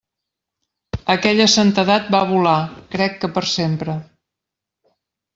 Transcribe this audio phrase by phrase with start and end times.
[1.15, 2.53] Aquella santedat va volar,
[2.95, 3.99] crec que per sempre.